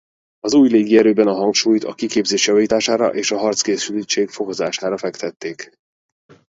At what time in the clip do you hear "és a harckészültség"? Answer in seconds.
3.13-4.29